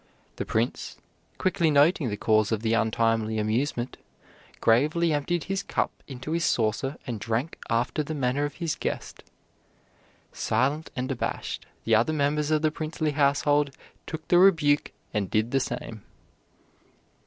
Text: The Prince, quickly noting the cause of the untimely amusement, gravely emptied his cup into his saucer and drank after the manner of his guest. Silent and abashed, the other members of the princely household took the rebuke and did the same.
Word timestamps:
The 0.37 0.45
Prince, 0.45 0.97
quickly 1.37 1.69
noting 1.69 2.09
the 2.09 2.17
cause 2.17 2.51
of 2.51 2.63
the 2.63 2.73
untimely 2.73 3.37
amusement, 3.37 3.97
gravely 4.59 5.13
emptied 5.13 5.43
his 5.43 5.61
cup 5.61 5.91
into 6.07 6.31
his 6.31 6.43
saucer 6.43 6.97
and 7.05 7.19
drank 7.19 7.59
after 7.69 8.01
the 8.01 8.15
manner 8.15 8.43
of 8.43 8.55
his 8.55 8.73
guest. 8.73 9.21
Silent 10.33 10.89
and 10.95 11.11
abashed, 11.11 11.67
the 11.83 11.93
other 11.93 12.13
members 12.13 12.49
of 12.49 12.63
the 12.63 12.71
princely 12.71 13.11
household 13.11 13.77
took 14.07 14.27
the 14.27 14.39
rebuke 14.39 14.91
and 15.13 15.29
did 15.29 15.51
the 15.51 15.59
same. 15.59 16.01